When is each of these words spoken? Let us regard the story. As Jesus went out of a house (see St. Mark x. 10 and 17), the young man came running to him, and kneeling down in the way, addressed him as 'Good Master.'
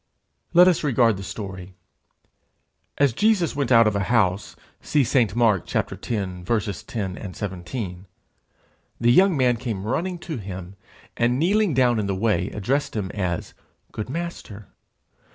Let 0.55 0.67
us 0.67 0.83
regard 0.83 1.17
the 1.17 1.21
story. 1.23 1.75
As 2.97 3.13
Jesus 3.13 3.55
went 3.55 3.71
out 3.71 3.85
of 3.85 3.95
a 3.95 4.05
house 4.09 4.55
(see 4.81 5.03
St. 5.03 5.35
Mark 5.35 5.75
x. 5.75 5.93
10 6.01 6.37
and 6.95 7.35
17), 7.35 8.07
the 8.99 9.11
young 9.11 9.37
man 9.37 9.57
came 9.57 9.83
running 9.85 10.17
to 10.17 10.37
him, 10.37 10.75
and 11.15 11.37
kneeling 11.37 11.75
down 11.75 11.99
in 11.99 12.07
the 12.07 12.15
way, 12.15 12.49
addressed 12.49 12.95
him 12.95 13.11
as 13.11 13.53
'Good 13.91 14.09
Master.' 14.09 14.69